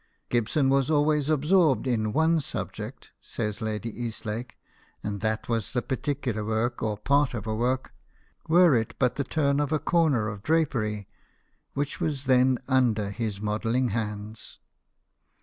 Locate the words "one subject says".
2.11-3.61